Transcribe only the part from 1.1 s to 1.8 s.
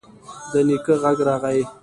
راغی: